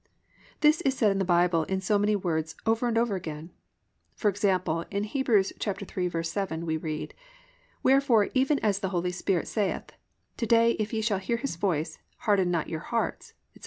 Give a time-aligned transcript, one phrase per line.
[0.61, 3.51] This is said in the Bible in so many words, over and over again.
[4.15, 5.27] For example, in Heb.
[5.27, 7.13] 3:7 we read:
[7.83, 9.91] +"Wherefore, even as the Holy Spirit saith,
[10.37, 13.59] To day if ye shall hear His voice, harden not your hearts, etc."